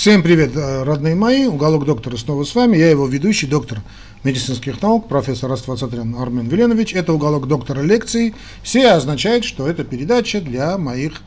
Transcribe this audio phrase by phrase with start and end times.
[0.00, 1.44] Всем привет, э, родные мои.
[1.44, 2.78] Уголок доктора снова с вами.
[2.78, 3.82] Я его ведущий, доктор
[4.24, 6.94] медицинских наук, профессор Аствацатрян Армен Веленович.
[6.94, 8.34] Это уголок доктора лекций.
[8.62, 11.20] Все означает, что это передача для моих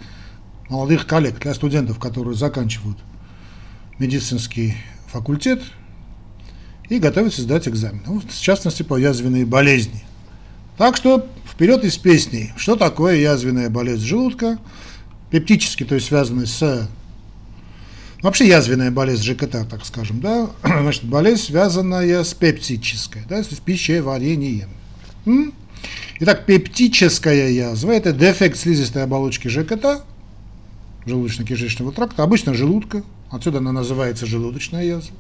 [0.69, 2.97] молодых коллег, для студентов, которые заканчивают
[3.99, 4.73] медицинский
[5.05, 5.61] факультет
[6.89, 8.01] и готовятся сдать экзамен.
[8.07, 10.03] Ну, в частности, по язвенной болезни.
[10.79, 12.51] Так что вперед из песни.
[12.57, 14.57] Что такое язвенная болезнь желудка?
[15.29, 16.89] Пептически, то есть связанная с
[18.23, 24.69] Вообще язвенная болезнь ЖКТ, так скажем, да, значит, болезнь, связанная с пептической, да, с пищеварением.
[25.25, 25.53] М?
[26.21, 30.03] Итак, пептическая язва– это дефект слизистой оболочки ЖКТ,
[31.05, 35.17] желудочно-кишечного тракта, обычно желудка, отсюда она называется желудочная язва,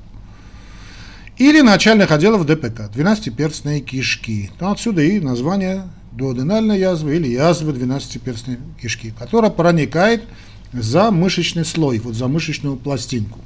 [1.37, 4.49] или начальных отделов ДПК, 12-перстные кишки.
[4.61, 10.23] Ну, отсюда и название дуоденальной язвы или язвы 12-перстной кишки, которая проникает
[10.73, 13.39] за мышечный слой, вот за мышечную пластинку.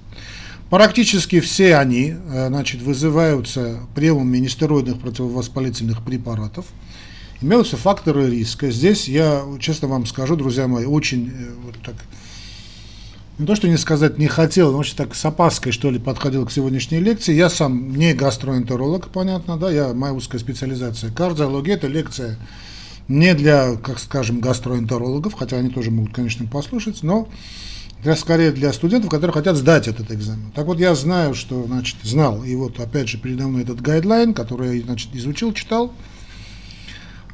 [0.70, 6.66] Практически все они э, значит, вызываются приемом нестероидных противовоспалительных препаратов.
[7.42, 8.72] Имеются факторы риска.
[8.72, 11.95] Здесь я, честно вам скажу, друзья мои, очень э, вот так,
[13.38, 16.45] не то, что не сказать не хотел, но очень так с опаской, что ли, подходил
[16.45, 17.34] к сегодняшней лекции.
[17.34, 22.38] Я сам не гастроэнтеролог, понятно, да, я, моя узкая специализация кардиология, это лекция
[23.08, 27.30] не для, как скажем, гастроэнтерологов, хотя они тоже могут, конечно, послушать, но
[28.03, 30.52] для, скорее для студентов, которые хотят сдать этот экзамен.
[30.53, 34.33] Так вот, я знаю, что, значит, знал, и вот опять же передо мной этот гайдлайн,
[34.33, 35.94] который я, значит, изучил, читал,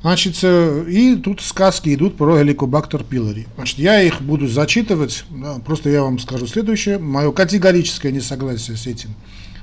[0.01, 3.47] Значит, э, и тут сказки идут про Helicobacter pylori.
[3.55, 5.23] Значит, я их буду зачитывать,
[5.65, 6.97] просто я вам скажу следующее.
[6.97, 9.15] Мое категорическое несогласие с этим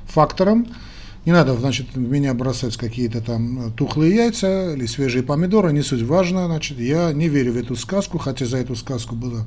[0.07, 0.65] фактором–
[1.25, 5.83] не надо, значит, в меня бросать какие-то там э, тухлые яйца или свежие помидоры, не
[5.83, 9.45] суть важно, значит, я не верю в эту сказку, хотя за эту сказку было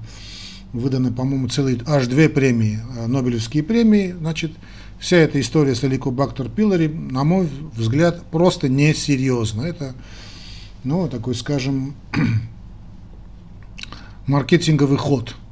[0.72, 4.52] выданы, по-моему, целые аж две премии, э, Нобелевские премии, значит,
[5.00, 9.62] вся эта история с Helicobacter pylori, на мой взгляд, просто несерьезна.
[9.62, 9.95] Это,
[10.84, 11.96] ну, такой, скажем,
[14.27, 15.34] маркетинговый ход–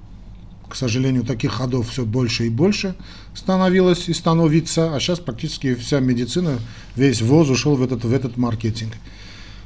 [0.73, 2.95] к сожалению, таких ходов все больше и больше
[3.35, 6.59] становилось и становится, а сейчас практически вся медицина,
[6.97, 8.95] весь ВОЗ ушел в этот, в этот маркетинг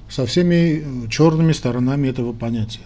[0.08, 2.80] со всеми э, черными сторонами этого понятия.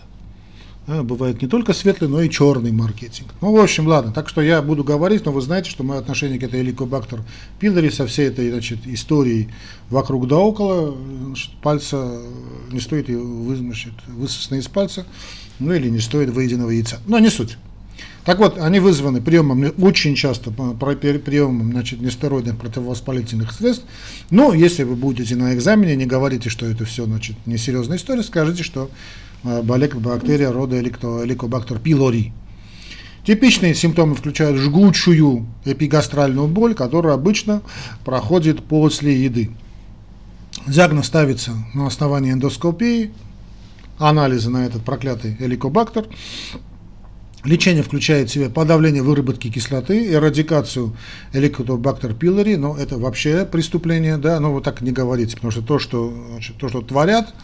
[0.86, 3.30] А, бывает не только светлый, но и черный маркетинг.
[3.40, 6.38] Ну, в общем, ладно, так что я буду говорить, но вы знаете, что мое отношение
[6.38, 7.20] к этой Helicobacter
[7.58, 9.48] pylori со всей этой значит, историей
[9.88, 10.94] вокруг да около,
[11.24, 12.20] значит, пальца
[12.70, 15.06] не стоит значит, высосано из пальца,
[15.58, 16.98] ну или не стоит выеденного яйца.
[17.06, 17.56] Но не суть.
[18.30, 23.84] Так вот, они вызваны приемом, очень часто приемом значит, нестероидных противовоспалительных средств.
[24.30, 28.62] Но если вы будете на экзамене, не говорите, что это все значит, несерьезная история, скажите,
[28.62, 28.88] что
[29.42, 32.30] э, бактерия рода Helicobacter pylori.
[33.26, 37.62] Типичные симптомы включают жгучую эпигастральную боль, которая обычно
[38.04, 39.50] проходит после еды.
[40.68, 43.10] Диагноз ставится на основании эндоскопии,
[43.98, 46.06] анализа на этот проклятый эликобактер,
[47.44, 50.94] Лечение включает в себя подавление выработки кислоты, эрадикацию
[51.32, 55.78] Helicobacter pylori, но это вообще преступление, да, но вы так не говорите, потому что то,
[55.78, 57.34] что, то, что творят,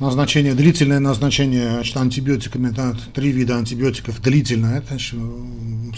[0.00, 4.98] назначение, длительное назначение значит, антибиотиками, да, три вида антибиотиков длительно, это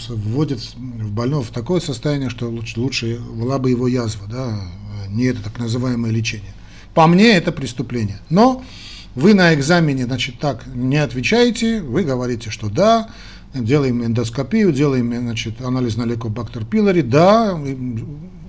[0.09, 4.61] вводит в больного в такое состояние, что лучше, лучше была бы его язва, да,
[5.09, 6.53] не это так называемое лечение.
[6.93, 8.19] По мне это преступление.
[8.29, 8.63] Но
[9.17, 13.09] вы на экзамене, значит, так не отвечаете, вы говорите, что да,
[13.51, 17.55] делаем эндоскопию, делаем, значит, анализ на лейкобактер пилори, да,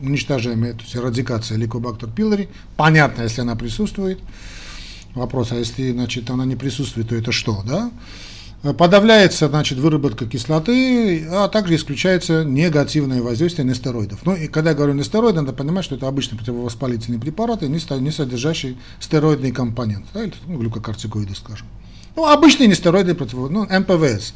[0.02, 4.20] уничтожаем эту эрадикация лейкобактер пилори, понятно, если она присутствует.
[5.14, 7.90] Вопрос, а если, значит, она не присутствует, то это что, да?
[8.62, 14.20] Подавляется значит, выработка кислоты, а также исключается негативное воздействие нестероидов.
[14.24, 18.74] Ну и когда я говорю нестероиды, надо понимать, что это обычные противовоспалительные препараты, не содержащие
[18.98, 21.69] стероидный компонент, да, или ну, глюкокортикоиды, скажем.
[22.16, 24.34] Ну, обычные нестероиды, против, ну, МПВС.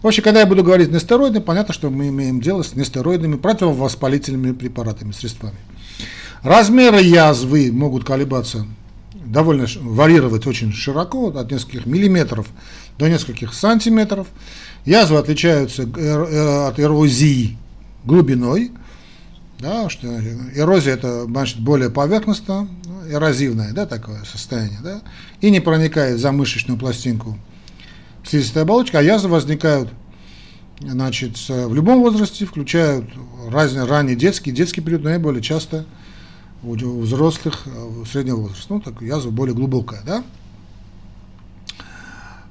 [0.00, 5.10] Вообще, когда я буду говорить нестероиды, понятно, что мы имеем дело с нестероидными противовоспалительными препаратами,
[5.10, 5.56] средствами.
[6.42, 8.64] Размеры язвы могут колебаться
[9.26, 12.46] довольно варьировать очень широко, от нескольких миллиметров
[12.98, 14.26] до нескольких сантиметров.
[14.84, 17.56] Язвы отличаются э, э, от эрозии
[18.04, 18.72] глубиной,
[19.58, 22.68] да, что эрозия это значит более поверхностно,
[23.10, 25.02] эрозивное да, такое состояние, да,
[25.40, 27.38] и не проникает за мышечную пластинку
[28.24, 29.88] слизистая оболочка, а язвы возникают
[30.80, 33.06] значит, в любом возрасте, включают
[33.48, 35.86] разные, ранний детский, детский период наиболее часто–
[36.62, 38.74] у взрослых э, среднего возраста.
[38.74, 40.24] Ну, так язва более глубокая, да?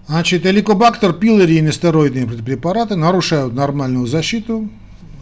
[0.07, 4.69] Значит, эликобактер пилори и нестероидные препараты нарушают нормальную защиту.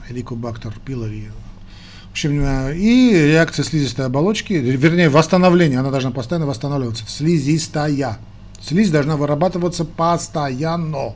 [0.10, 1.30] Эликобактер пилори.
[2.10, 7.06] В общем, э, и реакция слизистой оболочки, вернее, восстановление, она должна постоянно восстанавливаться.
[7.08, 8.18] Слизистая.
[8.62, 11.16] Слизь должна вырабатываться постоянно.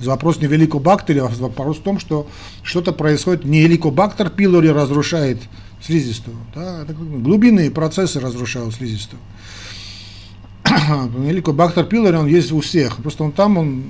[0.00, 2.26] Вопрос не в великобактере, а вопрос в том, что
[2.62, 5.38] что-то происходит, не великобактер пилори разрушает
[5.80, 9.20] слизистую, да, глубинные процессы разрушают слизистую.
[10.68, 13.84] Великобактер пилори, он есть у всех, просто он там, он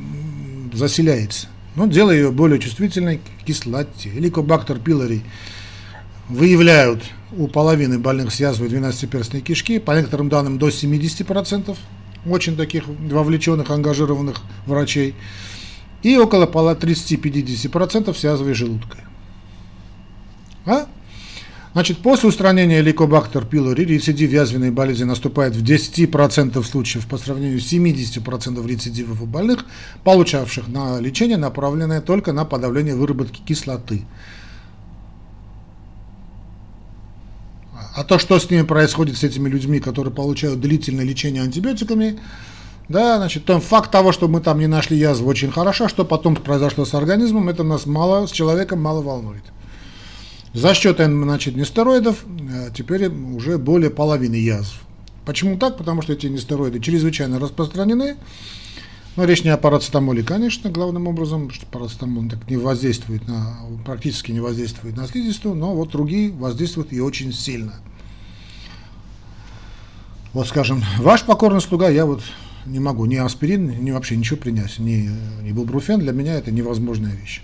[0.72, 1.48] заселяется.
[1.74, 4.08] Но делая ее более чувствительной к кислоте.
[4.08, 5.22] Великобактер пилори
[6.28, 7.02] выявляют
[7.36, 11.76] у половины больных с язвой 12-перстной кишки, по некоторым данным до 70%,
[12.26, 15.14] очень таких вовлеченных, ангажированных врачей,
[16.02, 18.98] и около 30-50% с язвой желудка.
[20.64, 20.86] А?
[21.76, 27.70] Значит, после устранения лейкобактер пилори рецидив язвенной болезни наступает в 10% случаев по сравнению с
[27.70, 29.66] 70% рецидивов у больных,
[30.02, 34.06] получавших на лечение, направленное только на подавление выработки кислоты.
[37.94, 42.18] А то, что с ними происходит, с этими людьми, которые получают длительное лечение антибиотиками,
[42.88, 46.36] да, значит, там факт того, что мы там не нашли язву, очень хорошо, что потом
[46.36, 49.44] произошло с организмом, это нас мало, с человеком мало волнует.
[50.56, 54.80] За счет значит, нестероидов э, теперь уже более половины язв.
[55.26, 55.76] Почему так?
[55.76, 58.16] Потому что эти нестероиды чрезвычайно распространены.
[59.16, 64.32] Но речь не о парацетамоле, конечно, главным образом, что парацетамол так не воздействует на, практически
[64.32, 67.74] не воздействует на слизистую, но вот другие воздействуют и очень сильно.
[70.32, 72.22] Вот, скажем, ваш покорный слуга, я вот
[72.64, 75.10] не могу ни аспирин, ни вообще ничего принять, ни,
[75.42, 77.42] ни бубруфен, для меня это невозможная вещь.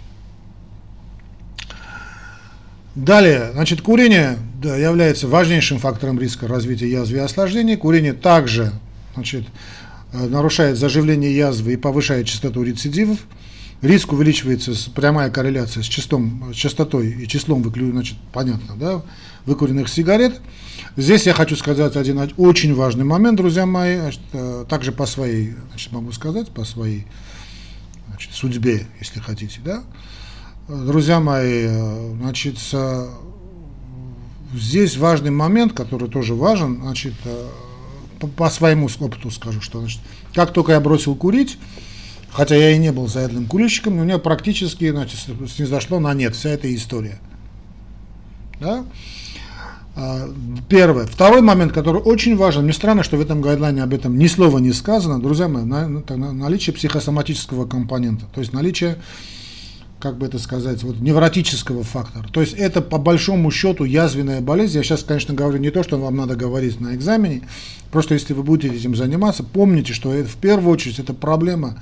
[2.94, 7.76] Далее, значит, курение да, является важнейшим фактором риска развития язвы и осложнений.
[7.76, 8.72] Курение также
[9.14, 9.44] значит,
[10.12, 13.18] Э, нарушает заживление язвы и повышает частоту рецидивов.
[13.80, 19.02] Риск увеличивается, прямая корреляция с, частом, с частотой и числом, значит, понятно, да,
[19.44, 20.40] выкуренных сигарет.
[20.96, 23.98] Здесь я хочу сказать один очень важный момент, друзья мои,
[24.32, 27.06] э, также по своей, значит, могу сказать, по своей
[28.08, 29.82] значит, судьбе, если хотите, да.
[30.72, 32.56] Друзья мои, э, значит,
[34.54, 37.12] здесь важный момент, который тоже важен, значит,
[38.18, 40.00] по, по своему опыту скажу, что значит,
[40.34, 41.58] как только я бросил курить,
[42.30, 45.20] хотя я и не был заядлым курильщиком, у меня практически значит,
[45.50, 47.18] снизошло на нет вся эта история.
[48.58, 48.86] Да?
[49.94, 50.30] А,
[50.70, 51.04] первое.
[51.04, 54.56] Второй момент, который очень важен, мне странно, что в этом гайдлайне об этом ни слова
[54.56, 58.96] не сказано, друзья мои, на, на, наличие психосоматического компонента, то есть наличие
[60.02, 62.26] как бы это сказать, вот невротического фактора.
[62.32, 64.76] То есть это по большому счету язвенная болезнь.
[64.76, 67.42] Я сейчас, конечно, говорю не то, что вам надо говорить на экзамене,
[67.92, 71.80] просто если вы будете этим заниматься, помните, что это, в первую очередь это проблема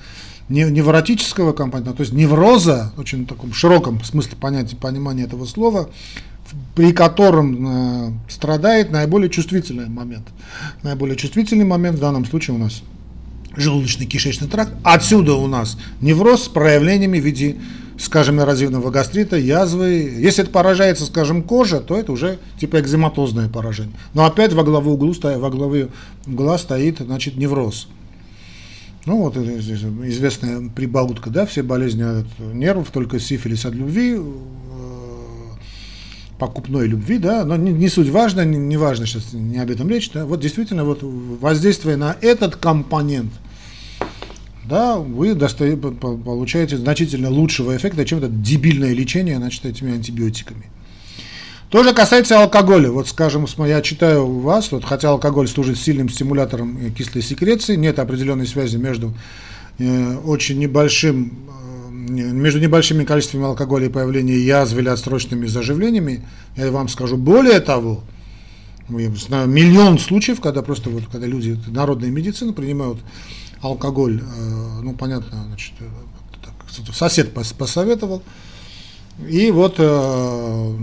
[0.50, 5.88] невротического компонента, то есть невроза, очень таком широком смысле понятия, понимания этого слова,
[6.74, 10.26] при котором э, страдает наиболее чувствительный момент.
[10.82, 12.82] Наиболее чувствительный момент в данном случае у нас
[13.56, 14.72] желудочно-кишечный тракт.
[14.82, 17.56] Отсюда у нас невроз с проявлениями в виде
[18.00, 19.88] скажем, эрозивного гастрита, язвы.
[20.18, 23.94] Если это поражается, скажем, кожа, то это уже типа экзематозное поражение.
[24.14, 25.88] Но опять во главу, углу, во главе
[26.26, 27.88] угла стоит, значит, невроз.
[29.06, 34.22] Ну вот известная прибаутка, да, все болезни от нервов, только сифилис от любви, э,
[36.38, 39.88] покупной любви, да, но не, не суть важно, не, не важно сейчас, не об этом
[39.88, 43.32] речь, да, вот действительно вот воздействие на этот компонент–
[44.64, 50.66] да, вы достаете, получаете значительно лучшего эффекта, чем это дебильное лечение значит, этими антибиотиками.
[51.70, 52.90] То же касается алкоголя.
[52.90, 58.00] Вот, скажем, я читаю у вас, вот, хотя алкоголь служит сильным стимулятором кислой секреции, нет
[58.00, 59.14] определенной связи между
[59.78, 61.32] э, очень небольшим,
[61.88, 66.24] э, между небольшими количествами алкоголя и появлением язвы или отсрочными заживлениями.
[66.56, 68.02] Я вам скажу более того,
[68.88, 72.98] я знаю миллион случаев, когда просто вот, когда люди, народная медицина принимают
[73.62, 78.22] алкоголь, э, ну, понятно, значит, э, сосед посоветовал,
[79.28, 80.76] и вот э,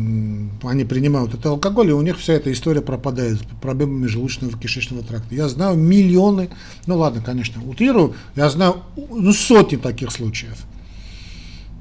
[0.64, 5.04] они принимают этот алкоголь, и у них вся эта история пропадает с проблемами желудочного кишечного
[5.04, 5.34] тракта.
[5.34, 6.50] Я знаю миллионы,
[6.86, 10.66] ну ладно, конечно, утрирую, я знаю ну, сотни таких случаев.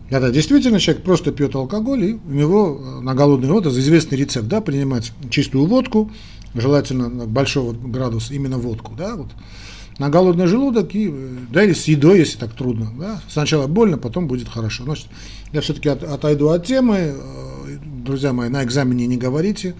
[0.08, 4.16] Когда действительно человек просто пьет алкоголь, и у него э, на голодный год, это известный
[4.16, 6.10] рецепт, да, принимать чистую водку,
[6.54, 9.28] желательно большого градуса, именно водку, да, вот,
[9.98, 11.12] на голодный желудок и
[11.50, 12.92] да, или с едой, если так трудно.
[12.98, 13.20] Да?
[13.28, 14.84] Сначала больно, потом будет хорошо.
[14.84, 15.06] Значит,
[15.52, 17.14] я все-таки от, отойду от темы.
[17.16, 19.74] Э, друзья мои, на экзамене не говорите.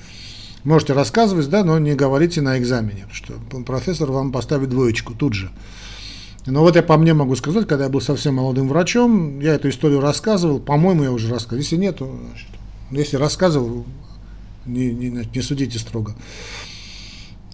[0.64, 5.50] Можете рассказывать, да, но не говорите на экзамене, что профессор вам поставит двоечку тут же.
[6.46, 9.68] Но вот я по мне могу сказать, когда я был совсем молодым врачом, я эту
[9.68, 11.58] историю рассказывал, по-моему, я уже рассказывал.
[11.58, 12.48] Если нет, значит,
[12.90, 13.84] если рассказывал,
[14.64, 16.14] не, не, не судите строго.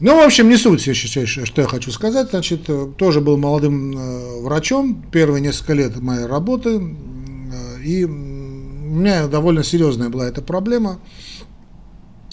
[0.03, 2.31] Ну, в общем, не суть, что я хочу сказать.
[2.31, 9.29] Значит, тоже был молодым э, врачом, первые несколько лет моей работы, э, и у меня
[9.29, 10.99] довольно серьезная была эта проблема.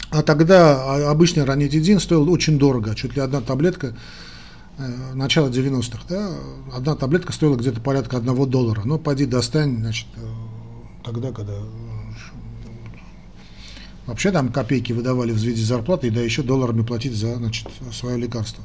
[0.09, 3.95] А тогда обычный ранитидин стоил очень дорого, чуть ли одна таблетка,
[4.79, 6.31] э, начало 90-х, да,
[6.73, 8.81] одна таблетка стоила где-то порядка одного доллара.
[8.83, 10.21] Ну, пойди достань, значит, э,
[11.03, 11.53] тогда, когда
[14.09, 18.63] вообще там копейки выдавали в виде зарплаты, да еще долларами платить за, значит, свое лекарство.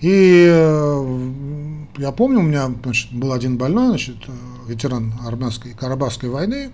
[0.00, 1.32] И э,
[1.98, 4.16] я помню, у меня значит, был один больной, значит,
[4.66, 6.70] ветеран армянской Карабахской войны,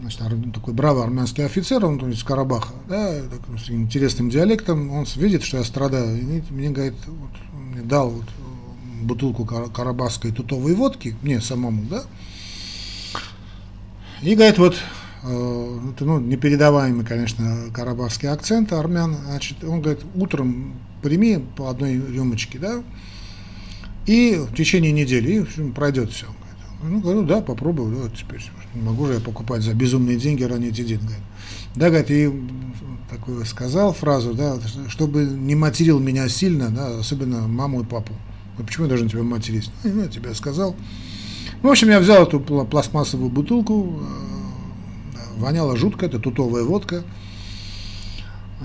[0.00, 0.20] значит,
[0.54, 5.58] такой бравый армянский офицер, он из Карабаха, да, таким, с интересным диалектом, он видит, что
[5.58, 8.26] я страдаю, и мне, говорит, вот, мне дал вот
[9.02, 12.04] бутылку карабахской тутовой водки, мне самому, да,
[14.22, 20.74] и говорит, вот, э, это, ну, непередаваемый, конечно, карабахский акцент армян, значит, он говорит, утром
[21.02, 22.82] прими по одной рюмочке, да,
[24.06, 26.26] и в течение недели, и пройдет все.
[26.82, 28.40] Ну, говорю, да, попробую, да, теперь
[28.74, 31.00] не могу же я покупать за безумные деньги ранить один.
[31.00, 31.22] Говорит.
[31.74, 32.32] Да, говорит, и
[33.10, 34.58] такую сказал фразу, да,
[34.88, 38.12] чтобы не материл меня сильно, да, особенно маму и папу.
[38.56, 39.70] Ну, почему я должен тебя материть?
[39.84, 40.76] Ну, я тебе сказал.
[41.62, 44.00] Ну, в общем, я взял эту пластмассовую бутылку,
[45.38, 47.04] воняла жутко, это тутовая водка.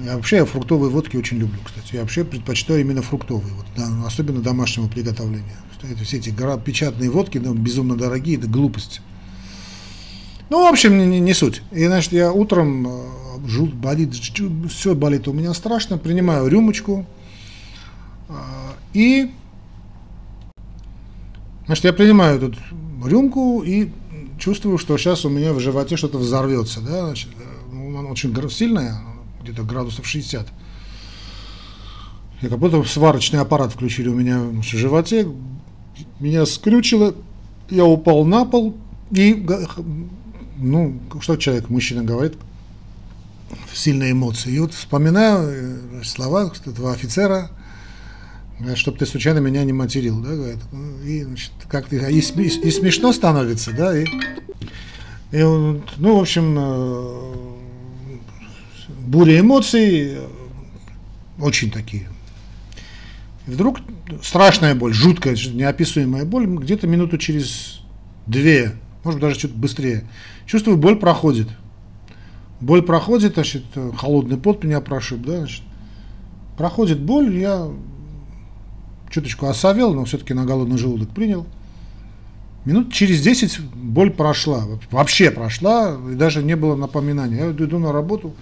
[0.03, 1.95] Я вообще я фруктовые водки очень люблю, кстати.
[1.95, 5.55] Я вообще предпочитаю именно фруктовые, вот, да, особенно домашнего приготовления.
[5.83, 9.01] Это все эти печатные водки, ну, безумно дорогие, это глупость.
[10.49, 11.61] Ну, в общем, не, не суть.
[11.71, 14.13] И, значит, я утром, э, жут, болит,
[14.69, 17.05] все болит у меня страшно, принимаю рюмочку,
[18.29, 18.33] э,
[18.93, 19.31] и,
[21.65, 22.55] значит, я принимаю эту
[23.05, 23.89] рюмку и
[24.37, 28.33] чувствую, что сейчас у меня в животе что-то взорвется, да, значит, э, ну, она очень
[28.49, 28.99] сильная,
[29.41, 30.47] где-то градусов 60.
[32.41, 35.27] И как будто сварочный аппарат включили у меня в животе,
[36.19, 37.15] меня скрючило,
[37.69, 38.75] я упал на пол,
[39.11, 39.45] и,
[40.57, 42.35] ну, что человек, мужчина говорит,
[43.73, 44.51] сильные эмоции.
[44.51, 47.49] И вот вспоминаю э, слова этого офицера,
[48.75, 50.59] чтобы ты случайно меня не материл, да, говорит.
[51.05, 54.05] И, значит, как ты, и, и смешно становится, да, и,
[55.31, 57.33] и ну, в общем, э,
[59.07, 60.27] буря эмоций, э,
[61.39, 62.07] очень такие
[63.47, 63.79] и вдруг
[64.21, 67.81] страшная боль, жуткая, неописуемая боль, где-то минуту через
[68.25, 70.05] две, может быть, даже чуть быстрее.
[70.45, 71.49] Чувствую, боль проходит.
[72.61, 73.63] Боль проходит, значит,
[73.97, 75.63] холодный пот меня прошиб, да, значит.
[76.57, 77.69] Проходит боль, я
[79.13, 81.45] чуточку осовел, но все-таки на голодный желудок принял.
[82.65, 87.37] Минут через 10 боль прошла, вообще прошла, и даже не было напоминания.
[87.37, 88.33] Я иду на работу,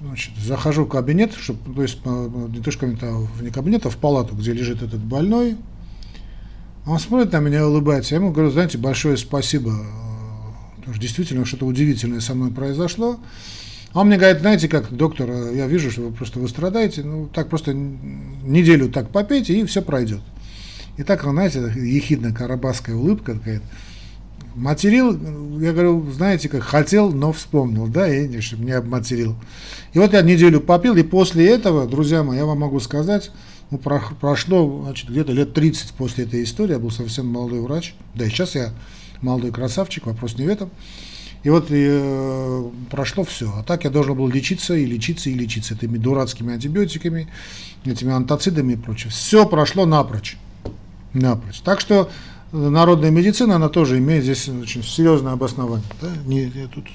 [0.00, 3.96] Значит, захожу в кабинет, чтобы, то есть не то, что а не кабинет, а в
[3.96, 5.56] палату, где лежит этот больной.
[6.84, 8.14] Он смотрит на меня и улыбается.
[8.14, 9.72] Я ему говорю, знаете, большое спасибо.
[10.76, 13.18] Потому что действительно что-то удивительное со мной произошло.
[13.94, 17.28] А он мне говорит, знаете как, доктор, я вижу, что вы просто вы страдаете, ну
[17.32, 20.20] так просто неделю так попейте, и все пройдет.
[20.96, 23.62] И так, знаете, ехидная карабасская улыбка такая,
[24.54, 25.18] Материл,
[25.60, 29.34] я говорю, знаете, как хотел, но вспомнил, да, и не обматерил.
[29.92, 33.32] И вот я неделю попил, и после этого, друзья мои, я вам могу сказать,
[33.70, 37.94] ну, про, прошло значит, где-то лет 30 после этой истории, я был совсем молодой врач,
[38.14, 38.72] да и сейчас я
[39.22, 40.70] молодой красавчик, вопрос не в этом.
[41.44, 43.52] И вот э, прошло все.
[43.54, 47.28] А так я должен был лечиться и лечиться и лечиться этими дурацкими антибиотиками,
[47.84, 49.10] этими антацидами и прочее.
[49.10, 50.38] Все прошло напрочь.
[51.12, 51.60] Напрочь.
[51.60, 52.10] Так что
[52.50, 55.86] народная медицина, она тоже имеет здесь очень серьезное обоснование.
[56.00, 56.08] Да?
[56.24, 56.86] Не, тут,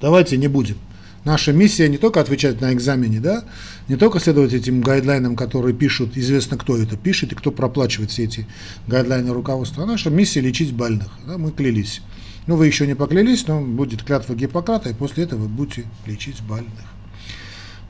[0.00, 0.76] давайте не будем.
[1.24, 3.44] Наша миссия не только отвечать на экзамене, да,
[3.88, 8.24] не только следовать этим гайдлайнам, которые пишут, известно кто это пишет и кто проплачивает все
[8.24, 8.46] эти
[8.86, 11.10] гайдлайны руководства, а наша миссия лечить больных.
[11.26, 12.00] Да, мы клялись.
[12.46, 16.42] Ну, вы еще не поклялись, но будет клятва Гиппократа, и после этого вы будете лечить
[16.42, 16.86] больных.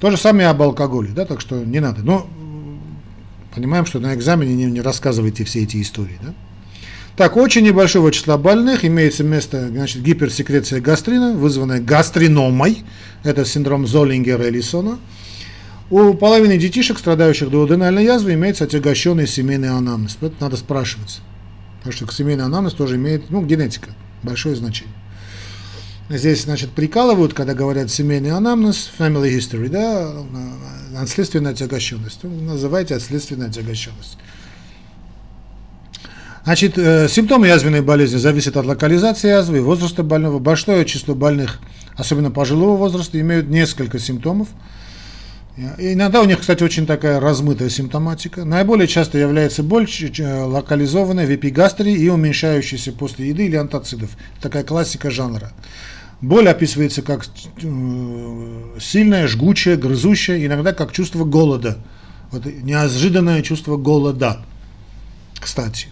[0.00, 2.02] То же самое об алкоголе, да, так что не надо.
[2.02, 2.28] Но
[3.54, 6.34] понимаем, что на экзамене не, не рассказывайте все эти истории, да.
[7.16, 12.82] Так, очень небольшого числа больных имеется место значит, гиперсекреция гастрина, вызванная гастриномой.
[13.24, 14.98] Это синдром Золлингера-Эллисона.
[15.90, 20.16] У половины детишек, страдающих дуоденальной язвой, имеется отягощенный семейный анамнез.
[20.20, 21.20] Это надо спрашивать.
[21.78, 23.90] Потому что семейный анамнез тоже имеет, ну, генетика,
[24.22, 24.94] большое значение.
[26.08, 30.12] Здесь, значит, прикалывают, когда говорят семейный анамнез, family history, да,
[30.90, 32.20] наследственная отягощенность.
[32.24, 34.18] Ну, называйте отследственная отягощенность.
[36.42, 40.40] Значит, э, симптомы язвенной болезни зависят от локализации язвы и возраста больного.
[40.40, 41.60] Большое число больных,
[41.94, 44.48] особенно пожилого возраста, имеют несколько симптомов.
[45.56, 48.44] И иногда у них, кстати, очень такая размытая симптоматика.
[48.44, 49.88] Наиболее часто является боль
[50.18, 54.10] локализованная в эпигастрии и уменьшающаяся после еды или антацидов.
[54.40, 55.52] Такая классика жанра.
[56.20, 61.78] Боль описывается как э, сильная, жгучая, грызущая, иногда как чувство голода.
[62.30, 64.40] Вот неожиданное чувство голода,
[65.38, 65.88] кстати.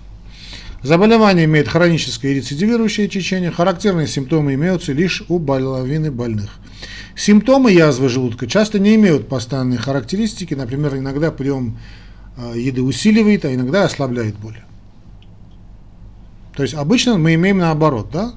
[0.82, 3.50] Заболевание имеет хроническое и рецидивирующее течение.
[3.50, 6.50] Характерные симптомы имеются лишь у половины больных.
[7.16, 10.54] Симптомы язвы желудка часто не имеют постоянной характеристики.
[10.54, 11.78] Например, иногда прием
[12.36, 14.58] а, еды усиливает, а иногда ослабляет боль.
[16.54, 18.10] То есть обычно мы имеем наоборот.
[18.12, 18.34] Да?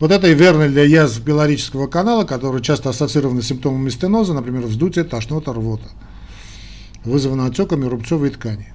[0.00, 4.62] Вот это и верно для язв пилорического канала, которые часто ассоциированы с симптомами стеноза, например,
[4.62, 5.88] вздутие, тошнота, рвота,
[7.04, 8.73] вызвано отеками рубцовой ткани.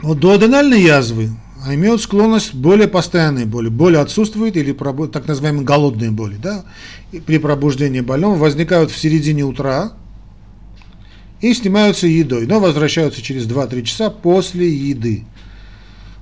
[0.00, 1.30] Вот дуоденальные язвы
[1.66, 3.68] имеют склонность более постоянной боли.
[3.68, 4.72] Боль отсутствует или
[5.12, 6.36] так называемые голодные боли.
[6.40, 6.64] Да?
[7.10, 9.92] И при пробуждении больного возникают в середине утра
[11.40, 15.24] и снимаются едой, но возвращаются через 2-3 часа после еды.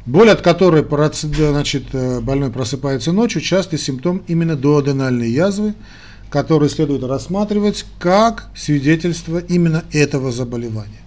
[0.06, 0.84] Боль, от которой
[1.50, 5.74] значит, э, больной просыпается ночью, частый симптом именно дуоденальной язвы,
[6.30, 11.05] который следует рассматривать как свидетельство именно этого заболевания.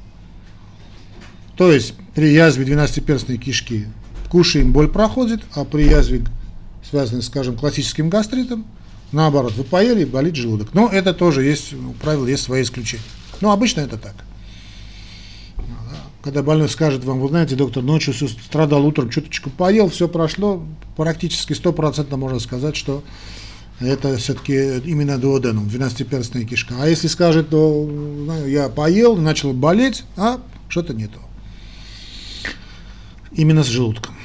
[1.59, 3.87] То есть при язве двенадцатиперстной кишки
[4.29, 6.23] кушаем, боль проходит, а при язве,
[6.89, 8.65] связанной, скажем, классическим гастритом,
[9.11, 10.73] наоборот, вы поели, болит желудок.
[10.73, 13.03] Но это тоже есть, у правил есть свои исключения.
[13.41, 14.15] Но обычно это так.
[16.23, 20.63] Когда больной скажет вам, вы знаете, доктор, ночью страдал утром, чуточку поел, все прошло,
[20.95, 23.03] практически стопроцентно можно сказать, что
[23.81, 26.75] это все-таки именно дуоденум, двенадцатиперстная кишка.
[26.79, 27.85] А если скажет, то
[28.23, 30.39] знаю, я поел, начал болеть, а
[30.69, 31.19] что-то не то
[33.31, 34.15] именно с желудком.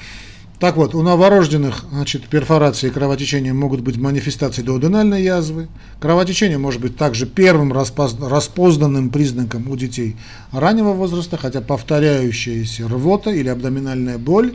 [0.60, 5.68] Так вот, у новорожденных значит, перфорации и кровотечения могут быть манифестацией дуоденальной язвы.
[6.00, 10.16] Кровотечение может быть также первым распознанным признаком у детей
[10.52, 14.54] раннего возраста, хотя повторяющаяся рвота или абдоминальная боль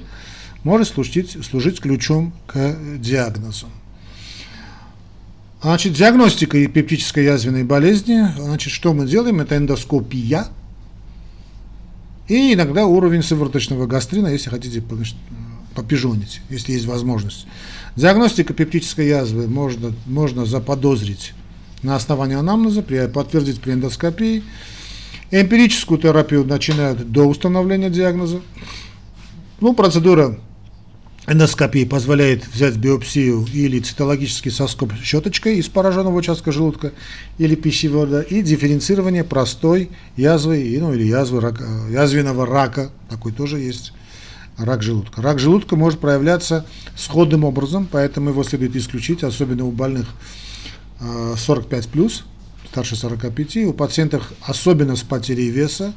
[0.63, 3.67] может служить, служить ключом к диагнозу.
[5.61, 10.47] Значит, диагностика пептической язвенной болезни, значит, что мы делаем, это эндоскопия–
[12.29, 14.81] и иногда уровень сывороточного гастрина, если хотите
[15.75, 17.47] попижонить, если есть возможность.
[17.95, 21.33] Диагностика пептической язвы можно, можно заподозрить
[21.83, 24.43] на основании анамнеза, подтвердить при эндоскопии.
[25.31, 28.41] Эмпирическую терапию начинают до установления диагноза.
[29.59, 30.39] Ну, процедура
[31.27, 36.93] эндоскопии позволяет взять биопсию или цитологический соскоб щеточкой из пораженного участка желудка
[37.37, 43.93] или пищевода и дифференцирование простой язвы ну, или язвы рака, язвенного рака, такой тоже есть
[44.57, 45.21] рак желудка.
[45.21, 50.07] Рак желудка может проявляться сходным образом, поэтому его следует исключить, особенно у больных
[51.37, 52.25] 45 плюс,
[52.71, 55.93] старше 45, у пациентов особенно с потерей веса,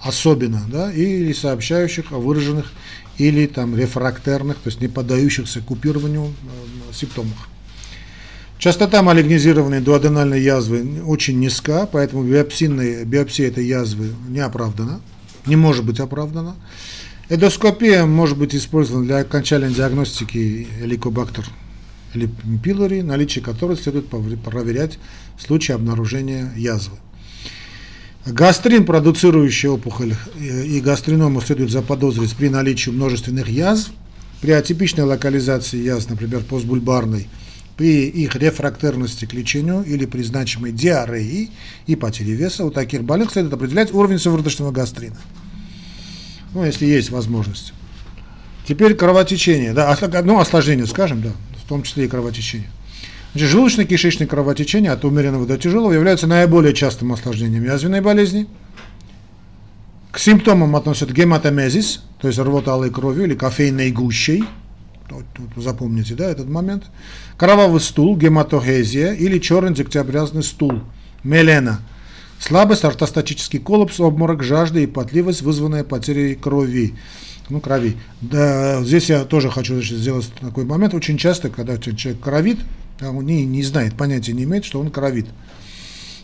[0.00, 2.72] особенно, да, или сообщающих о выраженных
[3.18, 7.48] или там рефрактерных, то есть не поддающихся купированию э, симптомах.
[8.58, 15.00] Частота малигнизированной дуоденальной язвы очень низка, поэтому биопсия, биопсия этой язвы не оправдана,
[15.46, 16.56] не может быть оправдана.
[17.28, 21.44] Эдоскопия может быть использована для окончательной диагностики лейкобактер
[22.14, 22.28] или
[22.62, 24.98] пилори, наличие которой следует проверять
[25.36, 26.96] в случае обнаружения язвы.
[28.26, 33.90] Гастрин, продуцирующий опухоль и гастриному следует заподозрить при наличии множественных язв,
[34.40, 37.28] при атипичной локализации язв, например, постбульбарной,
[37.76, 41.50] при их рефрактерности к лечению или при значимой диареи
[41.86, 45.16] и потере веса, у таких больных следует определять уровень сывороточного гастрина.
[46.54, 47.72] Ну, если есть возможность.
[48.66, 51.30] Теперь кровотечение, да, ну, осложнение, скажем, да,
[51.64, 52.68] в том числе и кровотечение.
[53.32, 58.46] Значит, желудочно-кишечное кровотечение от умеренного до тяжелого является наиболее частым осложнением язвенной болезни.
[60.10, 64.44] К симптомам относят гематомезис, то есть рвота алой кровью или кофейной гущей.
[65.56, 66.84] Запомните, да, этот момент.
[67.36, 70.80] Кровавый стул, гематохезия или черный дегтеобразный стул,
[71.22, 71.80] мелена.
[72.38, 76.94] Слабость, ортостатический коллапс, обморок, жажда и потливость, вызванная потерей крови
[77.50, 77.96] ну, крови.
[78.20, 80.94] Да, здесь я тоже хочу значит, сделать такой момент.
[80.94, 82.58] Очень часто, когда человек кровит,
[83.00, 85.26] он не, не знает, понятия не имеет, что он кровит.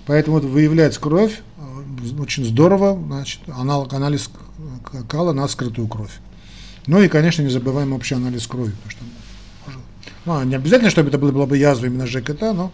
[0.07, 4.31] Поэтому вот выявлять кровь э, очень здорово, значит, аналог, анализ
[5.09, 6.13] кала на скрытую кровь.
[6.87, 9.05] Ну и, конечно, не забываем общий анализ крови, потому что
[10.27, 12.73] ну, не обязательно, чтобы это была бы язва именно ЖКТ, но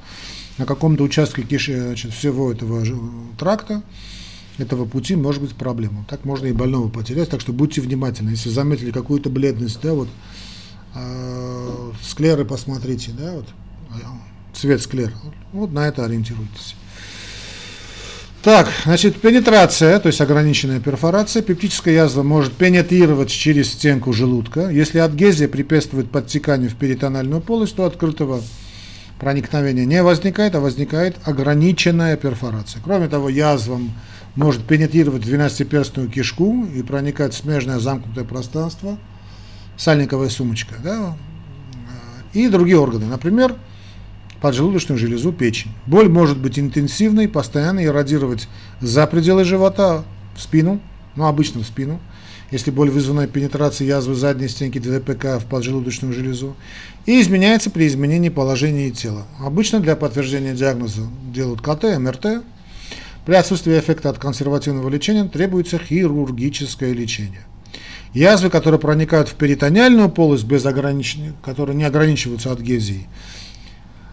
[0.59, 2.85] на каком-то участке киши, значит, всего этого
[3.39, 3.83] тракта
[4.59, 6.05] этого пути может быть проблема.
[6.09, 8.31] Так можно и больного потерять, так что будьте внимательны.
[8.31, 10.09] Если заметили какую-то бледность, да, вот
[10.95, 13.47] э, склеры посмотрите, да, вот
[14.53, 15.13] цвет склер,
[15.53, 16.77] вот на это ориентируйтесь.
[18.43, 21.43] Так, значит, пенетрация, то есть ограниченная перфорация.
[21.43, 24.71] Пептическая язва может пенетрировать через стенку желудка.
[24.71, 28.41] Если адгезия препятствует подтеканию в перитональную полость, то открытого
[29.19, 32.81] проникновения не возникает, а возникает ограниченная перфорация.
[32.83, 33.79] Кроме того, язва
[34.37, 38.97] может пенетрировать двенадцатиперстную кишку и проникать в смежное замкнутое пространство,
[39.77, 41.15] сальниковая сумочка, да,
[42.33, 43.05] и другие органы.
[43.05, 43.55] Например,
[44.41, 45.71] поджелудочную железу, печень.
[45.87, 48.49] Боль может быть интенсивной, постоянно эродировать
[48.81, 50.05] за пределы живота,
[50.37, 50.81] в спину,
[51.17, 52.01] ну обычно в спину,
[52.51, 56.57] если боль вызвана пенетрацией язвы задней стенки ДДПК в поджелудочную железу,
[57.07, 59.27] и изменяется при изменении положения тела.
[59.39, 62.43] Обычно для подтверждения диагноза делают КТ, МРТ.
[63.27, 67.43] При отсутствии эффекта от консервативного лечения требуется хирургическое лечение.
[68.13, 73.07] Язвы, которые проникают в перитониальную полость без ограничений, которые не ограничиваются адгезией,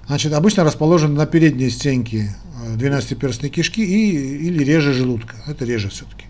[0.07, 2.35] значит, обычно расположены на передней стенке
[2.75, 5.35] 12-перстной э, кишки и, или реже желудка.
[5.47, 6.25] Это реже все-таки.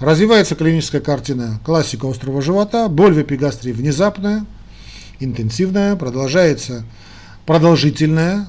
[0.00, 4.44] Развивается клиническая картина классика острого живота, боль в эпигастрии внезапная,
[5.20, 6.84] интенсивная, продолжается
[7.46, 8.48] продолжительная,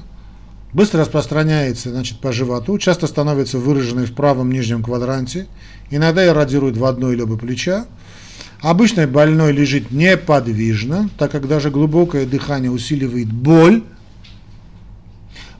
[0.72, 5.46] быстро распространяется значит, по животу, часто становится выраженной в правом нижнем квадранте,
[5.90, 7.86] иногда эродирует в одной или оба плеча.
[8.60, 13.82] Обычно больной лежит неподвижно, так как даже глубокое дыхание усиливает боль,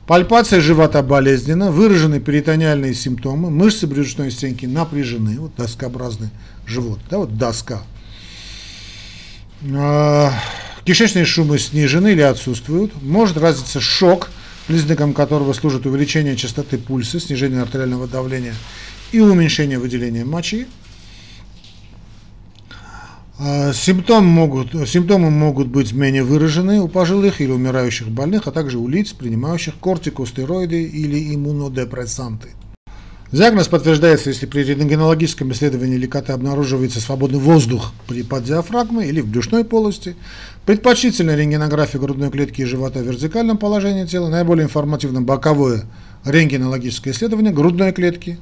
[0.07, 6.29] Пальпация живота болезненна, выражены перитониальные симптомы, мышцы брюшной стенки напряжены, вот доскообразный
[6.67, 7.81] живот, да, вот доска.
[9.75, 10.31] А,
[10.83, 12.91] кишечные шумы снижены или отсутствуют.
[13.01, 14.29] Может развиться шок,
[14.67, 18.53] признаком которого служит увеличение частоты пульса, снижение артериального давления
[19.11, 20.67] и уменьшение выделения мочи.
[23.37, 28.77] А, симптомы могут, симптомы могут быть менее выражены у пожилых или умирающих больных, а также
[28.77, 32.49] у лиц, принимающих кортикостероиды или иммунодепрессанты.
[33.31, 39.65] Диагноз подтверждается, если при рентгенологическом исследовании ликоты обнаруживается свободный воздух при поддиафрагме или в брюшной
[39.65, 40.15] полости,
[40.65, 45.83] предпочтительная рентгенография грудной клетки и живота в вертикальном положении тела, наиболее информативно боковое
[46.23, 48.37] рентгенологическое исследование грудной клетки,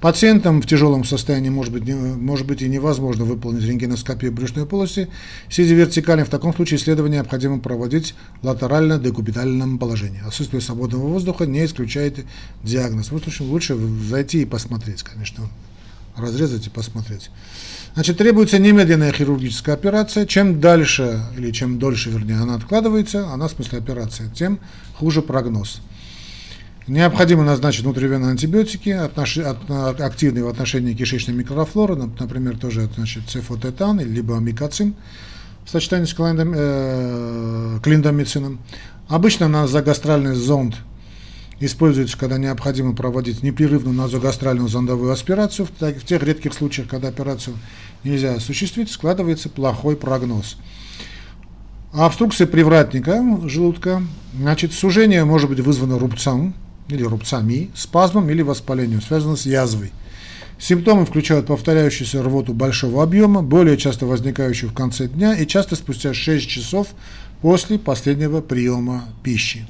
[0.00, 5.08] Пациентам в тяжелом состоянии может быть, может быть и невозможно выполнить рентгеноскопию брюшной полости,
[5.50, 6.24] сидя вертикально.
[6.24, 10.22] В таком случае исследование необходимо проводить в латерально-декубитальном положении.
[10.26, 12.24] Отсутствие свободного воздуха не исключает
[12.64, 13.06] диагноз.
[13.06, 13.76] В случае лучше
[14.08, 15.44] зайти и посмотреть, конечно,
[16.16, 17.30] разрезать и посмотреть.
[17.92, 20.24] Значит, требуется немедленная хирургическая операция.
[20.24, 24.60] Чем дальше, или чем дольше, вернее, она откладывается, она в смысле операция, тем
[24.94, 25.82] хуже прогноз.
[26.90, 29.38] Необходимо назначить внутривенные антибиотики, отнош...
[29.38, 29.70] от...
[30.00, 34.96] активные в отношении кишечной микрофлоры, например, тоже значит, цефотетан, либо амикацин
[35.64, 36.52] в сочетании с клиндом...
[36.52, 37.78] э...
[37.84, 38.58] клиндомицином.
[39.06, 40.78] Обычно назогастральный зонд
[41.60, 45.68] используется, когда необходимо проводить непрерывную назогастральную зондовую аспирацию.
[45.78, 47.54] В тех редких случаях, когда операцию
[48.02, 50.56] нельзя осуществить, складывается плохой прогноз.
[51.92, 54.02] А обструкция привратника желудка,
[54.36, 56.52] значит, сужение может быть вызвано рубцом,
[56.90, 59.92] или рубцами, спазмом или воспалением, связанным с язвой.
[60.58, 66.12] Симптомы включают повторяющуюся рвоту большого объема, более часто возникающую в конце дня и часто спустя
[66.12, 66.88] 6 часов
[67.40, 69.66] после последнего приема пищи.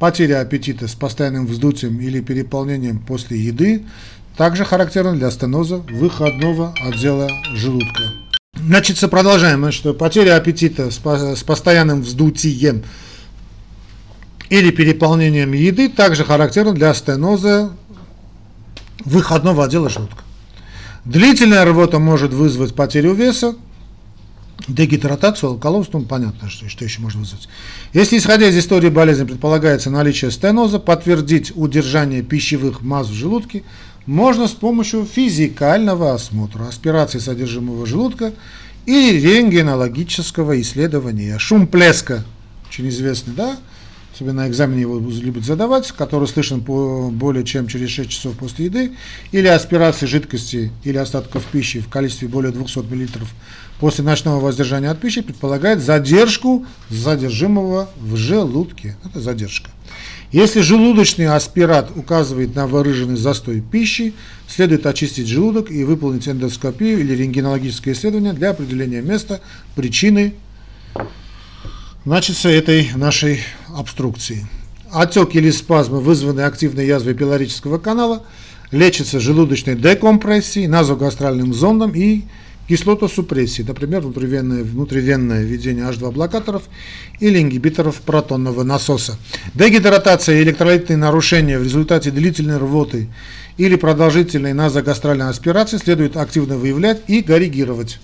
[0.00, 3.84] Потеря аппетита с постоянным вздутием или переполнением после еды
[4.36, 8.02] также характерна для стеноза выходного отдела желудка.
[8.56, 10.98] Значит, продолжаем, что потеря аппетита с
[11.42, 12.82] постоянным вздутием
[14.52, 17.72] или переполнением еды также характерно для стеноза
[19.02, 20.22] выходного отдела желудка.
[21.06, 23.56] Длительная рвота может вызвать потерю веса,
[24.68, 27.48] дегидратацию, алкалоз, ну понятно, что, что еще может вызвать.
[27.94, 33.62] Если исходя из истории болезни предполагается наличие стеноза, подтвердить удержание пищевых масс в желудке
[34.04, 38.34] можно с помощью физикального осмотра, аспирации содержимого желудка
[38.84, 41.38] и рентгенологического исследования.
[41.38, 42.22] Шум плеска,
[42.68, 43.56] очень известный, да,
[44.14, 48.66] особенно на экзамене его любят задавать, который слышен по более чем через 6 часов после
[48.66, 48.92] еды,
[49.32, 53.08] или аспирации жидкости или остатков пищи в количестве более 200 мл
[53.80, 58.96] после ночного воздержания от пищи предполагает задержку задержимого в желудке.
[59.04, 59.70] Это задержка.
[60.30, 64.14] Если желудочный аспират указывает на выраженный застой пищи,
[64.48, 69.40] следует очистить желудок и выполнить эндоскопию или рентгенологическое исследование для определения места
[69.74, 70.34] причины
[72.04, 73.40] значится этой нашей
[73.74, 74.46] обструкции.
[74.90, 78.24] Отек или спазмы, вызванные активной язвой пилорического канала,
[78.70, 82.22] лечится желудочной декомпрессией, назогастральным зондом и
[82.68, 86.62] кислотосупрессией, например, внутривенное, внутривенное введение H2-блокаторов
[87.20, 89.18] или ингибиторов протонного насоса.
[89.54, 93.08] Дегидратация и электролитные нарушения в результате длительной рвоты
[93.58, 97.98] или продолжительной назогастральной аспирации следует активно выявлять и коррегировать.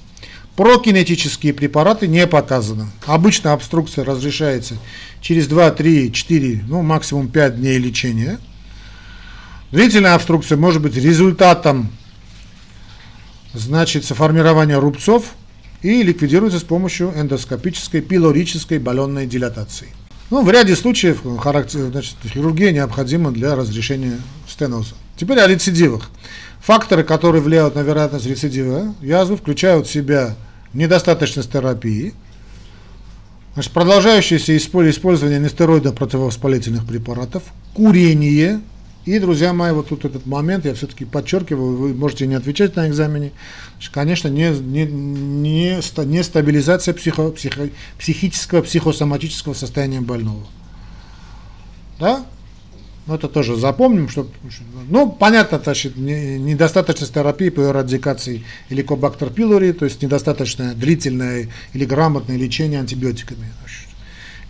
[0.59, 2.87] Прокинетические препараты не показаны.
[3.07, 4.75] Обычно обструкция разрешается
[5.21, 8.41] через 2, 3, 4, ну максимум 5 дней лечения.
[9.71, 11.93] Длительная обструкция может быть результатом
[13.55, 15.35] значит, формирования рубцов
[15.83, 19.87] и ликвидируется с помощью эндоскопической пилорической баллонной дилатации.
[20.31, 24.19] Ну, в ряде случаев характер, значит, хирургия необходима для разрешения
[24.49, 24.97] стеноза.
[25.17, 26.11] Теперь о рецидивах.
[26.63, 30.35] Факторы, которые влияют на вероятность рецидива язвы, включают в себя
[30.75, 32.15] недостаточность терапии,
[33.55, 37.43] значит, продолжающееся использование нестероидно противовоспалительных препаратов,
[37.75, 38.61] курение,
[39.09, 42.89] и, друзья мои, вот тут этот момент, я все-таки подчеркиваю, вы можете не отвечать на
[42.89, 43.33] экзамене,
[43.91, 50.47] конечно, не, не, не, не стабилизация психо, психо, психического, психосоматического состояния больного.
[51.99, 52.27] Да?
[53.09, 54.29] Ну, это тоже запомним, что,
[54.91, 62.37] ну, понятно, значит, недостаточность терапии по эрадикации эликобактер пилори, то есть недостаточное длительное или грамотное
[62.37, 63.47] лечение антибиотиками.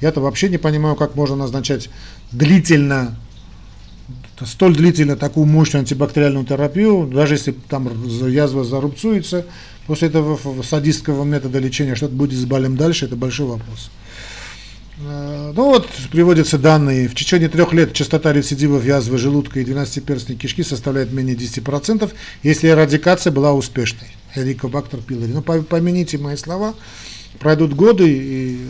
[0.01, 1.89] Я-то вообще не понимаю, как можно назначать
[2.33, 3.17] длительно,
[4.45, 7.89] столь длительно такую мощную антибактериальную терапию, даже если там
[8.27, 9.47] язва зарубцуется,
[9.87, 13.93] после этого садистского метода лечения что-то будет с болем дальше, это большой вопрос.
[15.01, 17.09] Э, ну вот, приводятся данные.
[17.09, 22.11] В течение трех лет частота рецидивов язвы желудка и 12-перстной кишки составляет менее 10%,
[22.43, 24.09] если эрадикация была успешной.
[24.35, 25.29] Helicobacter pylori.
[25.29, 26.75] Ну, помяните мои слова,
[27.39, 28.67] пройдут годы и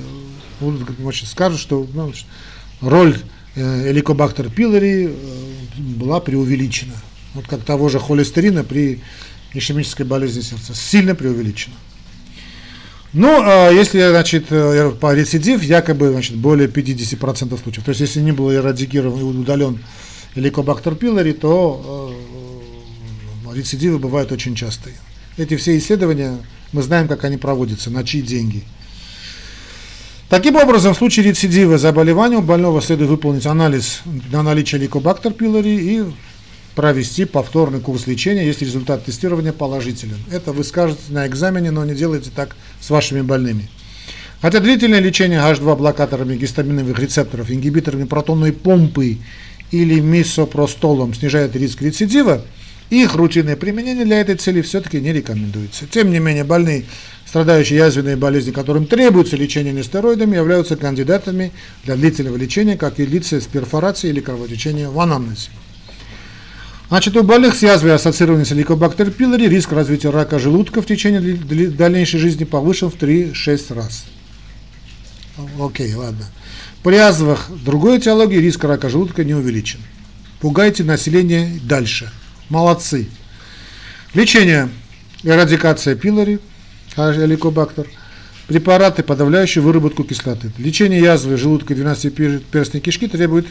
[0.61, 2.13] будут, значит, скажут, что ну,
[2.81, 3.17] роль
[3.57, 6.95] Helicobacter pylori э, была преувеличена.
[7.35, 9.01] Вот как того же холестерина при
[9.55, 10.75] ишемической болезни сердца.
[10.75, 11.75] Сильно преувеличена.
[13.15, 17.85] Ну, а если, значит, э, по рецидив, якобы, значит, более 50% случаев.
[17.85, 19.79] То есть, если не был эрадикирован и удален
[20.35, 22.15] Helicobacter pylori, то
[23.51, 24.95] э, рецидивы бывают очень частые.
[25.39, 26.39] Эти все исследования,
[26.73, 28.65] мы знаем, как они проводятся, на чьи деньги.
[30.29, 35.79] Таким образом, в случае рецидива заболевания у больного следует выполнить анализ на наличие Helicobacter pylori
[35.79, 36.05] и
[36.79, 40.15] провести повторный курс лечения, если результат тестирования положителен.
[40.31, 43.69] Это вы скажете на экзамене, но не делайте так с вашими больными.
[44.41, 49.19] Хотя длительное лечение H2 блокаторами гистаминовых рецепторов, ингибиторами протонной помпы
[49.73, 52.45] или мисопростолом снижает риск рецидива,
[52.91, 55.85] их рутинное применение для этой цели все-таки не рекомендуется.
[55.91, 56.85] Тем не менее, больные,
[57.27, 61.51] страдающие язвенной болезнью, которым требуется лечение нестероидами, являются кандидатами
[61.83, 65.51] для длительного лечения, как и лица с перфорацией или кровотечением в анамнезе.
[66.89, 72.19] Значит, у больных с язвой, ассоциированной с pylori, риск развития рака желудка в течение дальнейшей
[72.19, 74.07] жизни повышен в 3-6 раз.
[75.61, 76.25] Окей, ладно.
[76.83, 79.81] При язвах другой этиологии риск рака желудка не увеличен.
[80.41, 82.11] Пугайте население дальше.
[82.49, 83.09] Молодцы.
[84.15, 84.71] Лечение.
[85.25, 86.39] Эрадикация пилори,
[86.97, 87.87] Helicobacter.
[88.47, 90.51] Препараты, подавляющие выработку кислоты.
[90.57, 93.47] Лечение язвы желудка и 12-перстной кишки требует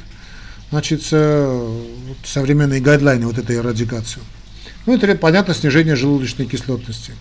[0.70, 4.22] значит, современные гайдлайны вот этой эрадикации.
[4.86, 7.14] Ну и понятно, снижение желудочной кислотности.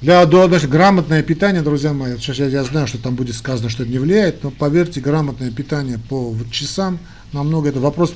[0.00, 3.82] Для значит, грамотное питание, друзья мои, сейчас я, я знаю, что там будет сказано, что
[3.82, 7.00] это не влияет, но поверьте, грамотное питание по часам
[7.32, 8.14] намного, это вопрос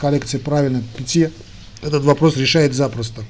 [0.00, 1.30] коллекции правильно питье,
[1.82, 3.24] этот вопрос решает запросто.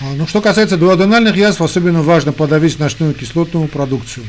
[0.00, 4.24] А, ну, что касается дуоденальных язв, особенно важно подавить ночную кислотную продукцию.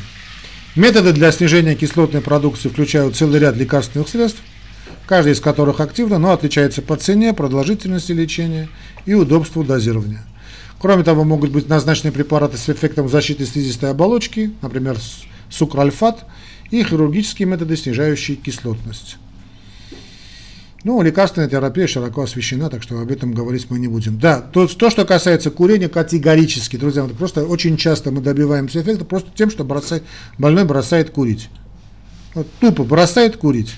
[0.75, 4.39] Методы для снижения кислотной продукции включают целый ряд лекарственных средств,
[5.05, 8.69] каждый из которых активно, но отличается по цене, продолжительности лечения
[9.05, 10.23] и удобству дозирования.
[10.79, 14.97] Кроме того, могут быть назначены препараты с эффектом защиты слизистой оболочки, например,
[15.49, 16.23] сукральфат,
[16.69, 19.17] и хирургические методы, снижающие кислотность.
[20.83, 24.19] Ну, лекарственная терапия широко освещена, так что об этом говорить мы не будем.
[24.19, 29.29] Да, то, то что касается курения, категорически, друзья, просто очень часто мы добиваемся эффекта просто
[29.35, 30.03] тем, что бросает,
[30.39, 31.49] больной бросает курить.
[32.33, 33.75] Вот, тупо бросает курить.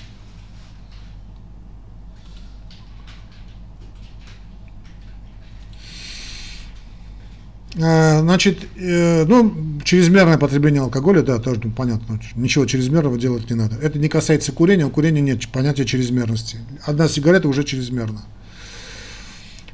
[7.75, 13.75] Значит, э, ну, чрезмерное потребление алкоголя, да, тоже ну, понятно, ничего чрезмерного делать не надо.
[13.81, 16.57] Это не касается курения, у курения нет понятия чрезмерности.
[16.86, 18.21] Одна сигарета уже чрезмерна.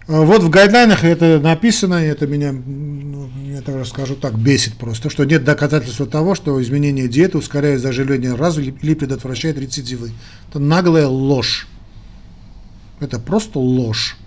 [0.08, 4.76] А, вот в гайдлайнах это написано, и это меня, ну, я так скажу так, бесит
[4.76, 10.12] просто, что нет доказательства того, что изменение диеты ускоряет заживление разу или предотвращает рецидивы.
[10.50, 11.68] Это наглая ложь.
[13.02, 14.18] Это просто ложь.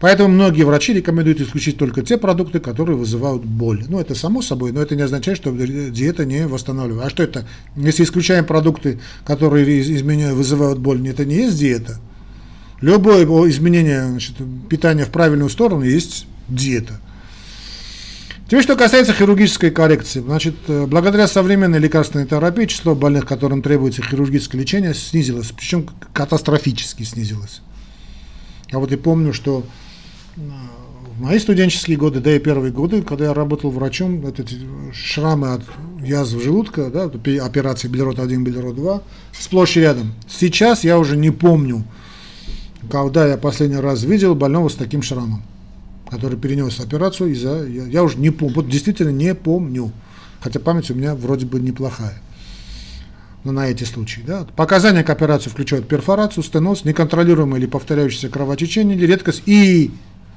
[0.00, 3.84] Поэтому многие врачи рекомендуют исключить только те продукты, которые вызывают боль.
[3.86, 7.06] Ну, это само собой, но это не означает, что диета не восстанавливает.
[7.06, 7.46] А что это?
[7.76, 11.98] Если исключаем продукты, которые изменяют, вызывают боль, это не есть диета.
[12.80, 14.36] Любое изменение значит,
[14.70, 16.98] питания в правильную сторону есть диета.
[18.46, 20.20] Теперь, что касается хирургической коррекции.
[20.20, 25.52] Значит, э, благодаря современной лекарственной терапии число больных, которым требуется хирургическое лечение, снизилось.
[25.56, 27.60] Причем катастрофически снизилось.
[28.72, 29.64] Я вот и помню, что
[30.36, 34.58] в мои студенческие годы, да и первые годы, когда я работал врачом, эти
[34.92, 35.62] шрамы от
[36.02, 37.04] язв желудка, да,
[37.44, 39.02] операции Белерот-1, Белерот-2,
[39.38, 40.12] сплошь и рядом.
[40.28, 41.84] Сейчас я уже не помню,
[42.90, 45.42] когда я последний раз видел больного с таким шрамом,
[46.08, 47.66] который перенес операцию из-за...
[47.66, 49.92] Я, я уже не помню, вот действительно не помню,
[50.40, 52.20] хотя память у меня вроде бы неплохая.
[53.42, 54.22] Но на эти случаи.
[54.26, 54.46] Да.
[54.56, 59.90] Показания к операции включают перфорацию, стеноз, неконтролируемое или повторяющееся кровотечение, или редкость и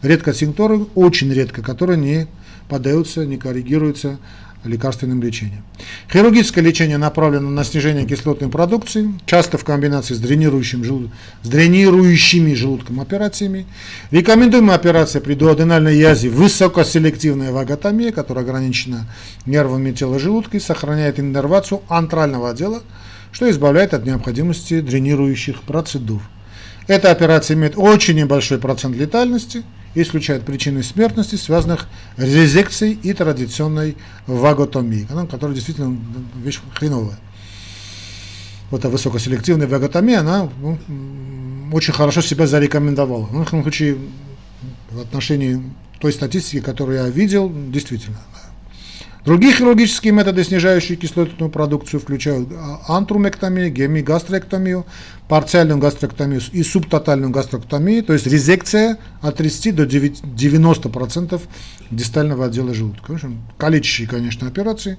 [0.03, 2.27] редко симптомы, очень редко, которые не
[2.69, 4.19] поддаются, не коррегируются
[4.63, 5.63] лекарственным лечением.
[6.11, 11.09] Хирургическое лечение направлено на снижение кислотной продукции, часто в комбинации с, дренирующим желуд...
[11.41, 13.65] с дренирующими желудком операциями.
[14.11, 19.05] Рекомендуемая операция при дуоденальной язе высокоселективная ваготомия, которая ограничена
[19.45, 22.83] нервами тела желудка и сохраняет иннервацию антрального отдела,
[23.33, 26.21] что избавляет от необходимости дренирующих процедур.
[26.87, 29.63] Эта операция имеет очень небольшой процент летальности–
[29.95, 33.95] исключает причины смертности, связанных с резекцией и традиционной
[34.27, 35.97] ваготомией, которая действительно
[36.35, 37.17] вещь хреновая.
[38.71, 40.79] Вот эта высокоселективная ваготомия, она ну,
[41.71, 43.27] очень хорошо себя зарекомендовала.
[43.31, 43.97] Ну, в этом случае,
[44.89, 45.61] в отношении
[45.99, 48.17] той статистики, которую я видел, действительно,
[49.25, 54.85] Другие хирургические методы, снижающие кислотную продукцию, включают а, антрумэктомию, гемигастроэктомию,
[55.29, 61.41] парциальную гастроэктомию и субтотальную гастроэктомию, то есть резекция от 30 до 90%
[61.89, 63.11] дистального отдела желудка.
[63.11, 64.97] В общем, калечащие, конечно, операции.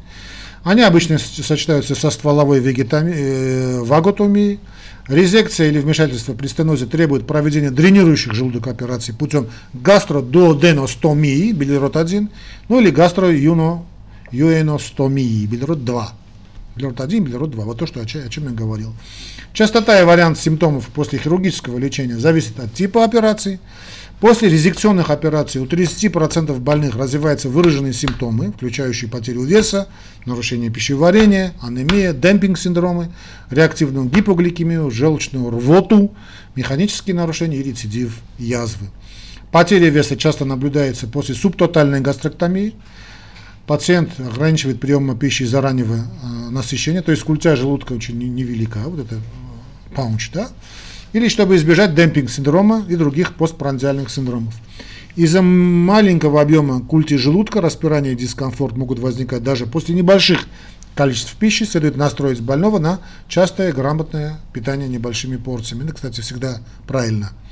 [0.63, 4.59] Они обычно сочетаются со стволовой э, ваготомией.
[5.07, 12.29] Резекция или вмешательство при стенозе требует проведения дренирующих желудок операций путем гастродуоденостомии, билирот-1,
[12.71, 13.85] ну или гастроюно
[14.31, 16.13] юэностомии, Белерот 2.
[16.77, 17.65] Белерот 1, Белерот 2.
[17.65, 18.93] Вот то, что, о чем я говорил.
[19.53, 23.61] Частота и вариант симптомов после хирургического лечения зависит от типа операции.
[24.21, 29.89] После резекционных операций у 30% больных развиваются выраженные симптомы, включающие потерю веса,
[30.25, 33.13] нарушение пищеварения, анемия, демпинг-синдромы,
[33.51, 36.15] реактивную гипогликемию, желчную рвоту,
[36.55, 38.87] механические нарушения и рецидив язвы.
[39.53, 42.75] Потеря веса часто наблюдается после субтотальной гастроктомии,
[43.67, 49.01] пациент ограничивает прием пищи из-за раннего э, насыщения, то есть культя желудка очень невелика, вот
[49.01, 50.49] это э, паунч, да,
[51.13, 54.55] или чтобы избежать демпинг-синдрома и других постпрандиальных синдромов.
[55.17, 60.41] Из-за маленького объема культи желудка распирание и дискомфорт могут возникать даже после небольших
[60.97, 65.85] количеств пищи, следует настроить больного на частое грамотное питание небольшими порциями.
[65.85, 67.31] Это, кстати, всегда правильно–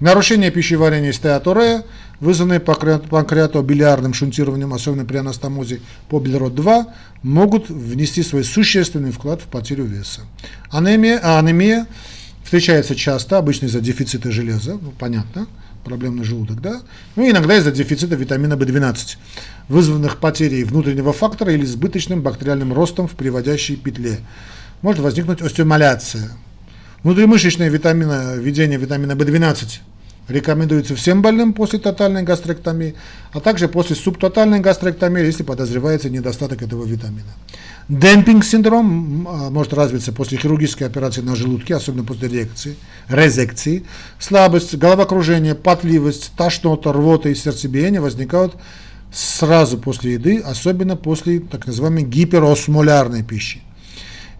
[0.00, 1.84] Нарушение пищеварения и стеаторея,
[2.20, 6.86] вызванные панкреатобилиарным шунтированием, особенно при анастомозе по Белерот-2,
[7.22, 10.22] могут внести свой существенный вклад в потерю веса.
[10.70, 11.86] Анемия, а анемия
[12.42, 15.46] встречается часто, обычно из-за дефицита железа, ну, понятно,
[15.84, 16.80] проблемный желудок, да,
[17.16, 19.16] ну и иногда из-за дефицита витамина В12,
[19.68, 24.20] вызванных потерей внутреннего фактора или избыточным бактериальным ростом в приводящей петле.
[24.82, 26.30] Может возникнуть остеомаляция,
[27.04, 29.80] Внутримышечное витамина, введение витамина В12
[30.28, 32.94] рекомендуется всем больным после тотальной гастроэктомии,
[33.32, 37.32] а также после субтотальной гастроэктомии, если подозревается недостаток этого витамина.
[37.88, 42.76] Демпинг-синдром а, может развиться после хирургической операции на желудке, особенно после реакции,
[43.08, 43.84] резекции.
[44.18, 48.54] Слабость, головокружение, потливость, тошнота, рвота и сердцебиение возникают
[49.12, 53.60] сразу после еды, особенно после так называемой гиперосмолярной пищи.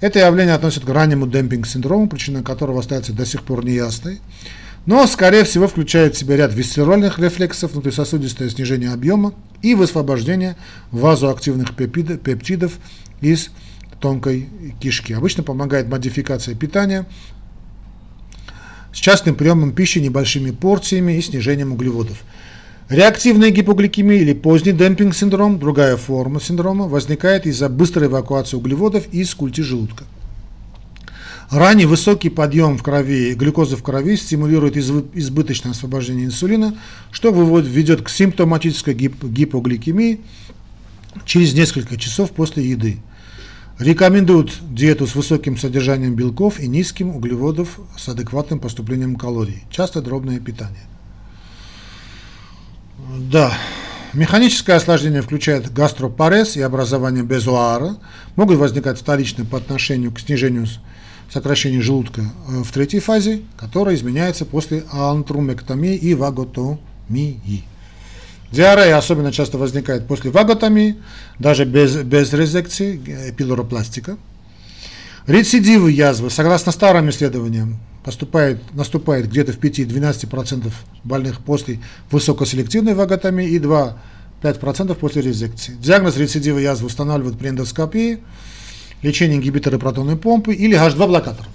[0.01, 4.21] Это явление относится к раннему демпинг-синдрому, причина которого остается до сих пор неясной,
[4.87, 10.57] но, скорее всего, включает в себя ряд висцеральных рефлексов, внутрисосудистое снижение объема и высвобождение
[10.91, 12.79] вазоактивных пептидов
[13.21, 13.51] из
[14.01, 15.15] тонкой кишки.
[15.15, 17.07] Обычно помогает модификация питания
[18.93, 22.23] с частым приемом пищи небольшими порциями и снижением углеводов.
[22.91, 29.63] Реактивная гипогликемия или поздний демпинг-синдром, другая форма синдрома, возникает из-за быстрой эвакуации углеводов из культи
[29.63, 30.05] желудка.
[31.55, 36.77] Ранний высокий подъем в крови, глюкозы в крови стимулирует избыточное освобождение инсулина,
[37.13, 40.21] что ведет к симптоматической гип гипогликемии
[41.25, 42.99] через несколько часов после еды.
[43.79, 49.63] Рекомендуют диету с высоким содержанием белков и низким углеводов с адекватным поступлением калорий.
[49.71, 50.83] Часто дробное питание.
[53.17, 53.57] Да,
[54.13, 57.97] механическое осложнение включает гастропарез и образование безуара.
[58.35, 60.67] Могут возникать вторично по отношению к снижению
[61.35, 67.65] сокращения желудка э, в третьей фазе, которая изменяется после антрумектомии и ваготомии.
[68.53, 70.97] Диарея особенно часто возникает после ваготомии,
[71.41, 74.17] даже без, без резекции, эпилоропластика.
[75.27, 80.71] Рецидивы язвы, согласно старым исследованиям, поступает, наступает где-то в 5-12%
[81.03, 81.81] больных после
[82.13, 85.75] высокоселективной ваготомии и 2-5% после резекции.
[85.81, 88.21] Диагноз рецидива язвы устанавливают при эндоскопии,
[89.05, 91.53] лечении ингибиторы протонной помпы или H2-блокаторами.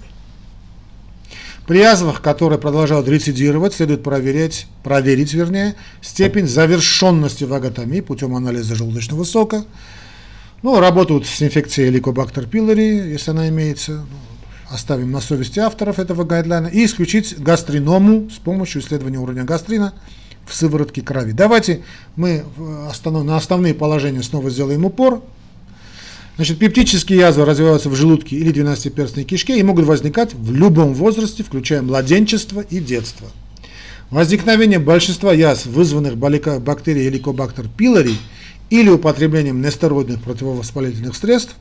[1.66, 9.24] При язвах, которые продолжают рецидировать, следует проверять, проверить вернее, степень завершенности ваготомии путем анализа желудочного
[9.24, 9.64] сока.
[10.62, 13.92] Ну, работают с инфекцией Helicobacter pylori, если она имеется.
[13.92, 16.66] Ну, оставим на совести авторов этого гайдлайна.
[16.66, 19.94] И исключить гастриному с помощью исследования уровня гастрина
[20.46, 21.32] в сыворотке крови.
[21.32, 21.82] Давайте
[22.16, 22.44] мы
[23.04, 25.22] на основные положения снова сделаем упор.
[26.40, 31.42] Значит, пептические язвы развиваются в желудке или двенадцатиперстной кишке и могут возникать в любом возрасте,
[31.42, 33.28] включая младенчество и детство.
[34.08, 38.14] Возникновение большинства язв, вызванных бактерией Helicobacter pylori
[38.70, 41.56] или употреблением нестероидных противовоспалительных средств,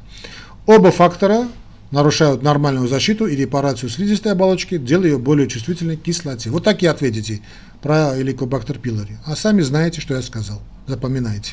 [0.66, 1.50] оба фактора
[1.92, 6.52] нарушают нормальную защиту и репарацию слизистой оболочки, делая ее более чувствительной к кислоте.
[6.52, 7.42] Вот так и ответите
[7.82, 9.18] про Helicobacter pylori.
[9.26, 10.62] А сами знаете, что я сказал.
[10.88, 11.52] Запоминайте.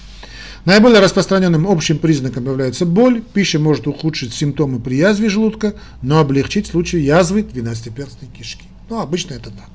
[0.67, 3.23] Наиболее распространенным общим признаком является боль.
[3.33, 8.65] Пища может ухудшить симптомы при язве желудка, но облегчить в случае язвы двенадцатиперстной кишки.
[8.91, 9.71] Ну, обычно это так.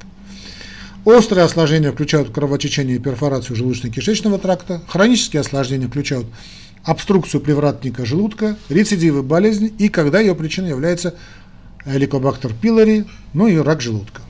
[1.06, 4.82] Острые осложнения включают кровотечение и перфорацию желудочно-кишечного тракта.
[4.86, 6.28] Хронические осложнения включают
[6.84, 11.16] обструкцию привратника желудка, рецидивы болезни и когда ее причиной является
[11.86, 14.22] Helicobacter pylori, ну и рак желудка.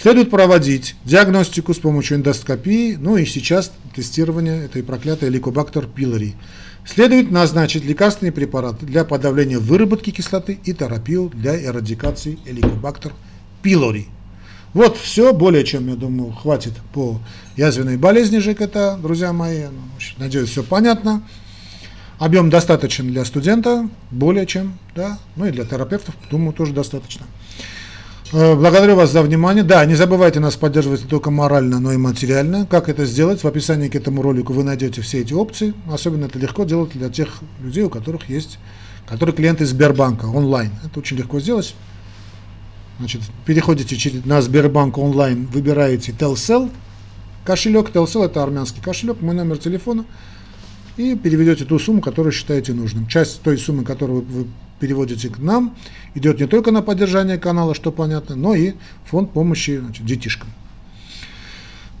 [0.00, 6.34] Следует проводить диагностику с помощью эндоскопии, ну и сейчас тестирование этой проклятой Helicobacter pylori.
[6.86, 13.12] Следует назначить лекарственные препараты для подавления выработки кислоты и терапию для эрадикации Helicobacter
[13.64, 14.04] pylori.
[14.72, 17.20] Вот все, более чем, я думаю, хватит по
[17.56, 19.64] язвенной болезни ЖКТ, друзья мои.
[19.64, 19.82] Ну,
[20.18, 21.24] надеюсь, все понятно.
[22.20, 27.26] Объем достаточен для студента, более чем, да, ну и для терапевтов, думаю, тоже достаточно.
[28.30, 29.64] Э, благодарю вас за внимание.
[29.64, 32.66] Да, не забывайте нас поддерживать не только морально, но и материально.
[32.66, 33.42] Как это сделать?
[33.42, 35.72] В описании к этому ролику вы найдете все эти опции.
[35.90, 38.58] Особенно это легко делать для тех людей, у которых есть,
[39.06, 40.72] которые клиенты Сбербанка онлайн.
[40.84, 41.74] Это очень легко сделать.
[42.98, 46.70] Значит, переходите через, на Сбербанк онлайн, выбираете Telcel
[47.46, 47.90] кошелек.
[47.90, 50.04] Telcel это армянский кошелек, мой номер телефона.
[50.98, 53.06] И переведете ту сумму, которую считаете нужным.
[53.06, 54.46] Часть той суммы, которую вы
[54.78, 55.76] переводите к нам,
[56.14, 58.74] идет не только на поддержание канала, что понятно, но и
[59.04, 60.48] фонд помощи значит, детишкам.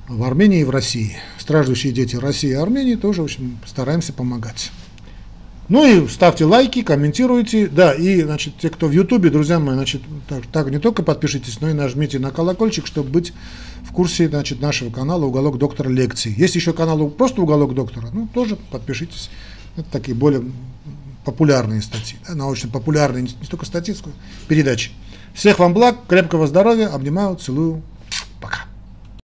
[0.08, 1.18] В Армении и в России.
[1.38, 4.70] Страждущие дети России и Армении тоже, в общем, стараемся помогать.
[5.68, 7.66] Ну и ставьте лайки, комментируйте.
[7.66, 11.60] Да, и, значит, те, кто в Ютубе, друзья мои, значит, так, так не только подпишитесь,
[11.60, 13.34] но и нажмите на колокольчик, чтобы быть
[13.82, 16.32] в курсе, значит, нашего канала «Уголок доктора лекций».
[16.32, 19.28] Есть еще канал просто «Уголок доктора», ну, тоже подпишитесь.
[19.76, 20.42] Это такие более
[21.28, 24.16] популярные статьи, да, научно-популярные, не, столько статьи, сколько
[24.48, 24.92] передачи.
[25.34, 27.82] Всех вам благ, крепкого здоровья, обнимаю, целую.